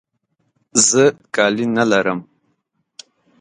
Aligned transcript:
زه 0.87 1.03
کالي 1.35 1.65
نه 1.75 1.83
لرم. 1.91 2.19